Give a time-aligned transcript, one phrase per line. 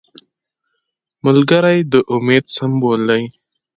[1.25, 3.23] ملګری د امید سمبول دی